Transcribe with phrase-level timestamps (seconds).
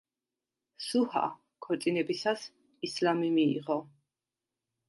[0.85, 1.21] სუჰა
[1.67, 2.47] ქორწინებისას
[2.91, 3.81] ისლამი მიიღო.